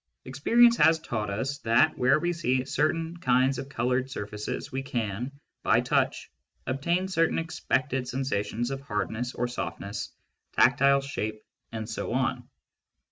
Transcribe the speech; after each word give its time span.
Experience 0.25 0.77
has 0.77 0.97
taught 0.97 1.29
us 1.29 1.59
that 1.59 1.95
where 1.95 2.17
we 2.17 2.33
see 2.33 2.65
certain 2.65 3.17
kinds 3.17 3.59
of 3.59 3.69
coloured 3.69 4.09
surfaces 4.09 4.71
we 4.71 4.81
can, 4.81 5.31
by 5.61 5.79
touch, 5.79 6.31
obtain 6.65 7.07
certain 7.07 7.37
expected 7.37 8.07
sensations 8.07 8.71
of 8.71 8.81
hardness 8.81 9.35
or 9.35 9.47
softness, 9.47 10.09
tactile 10.53 11.01
shape, 11.01 11.43
and 11.71 11.87
so 11.87 12.13
on. 12.13 12.49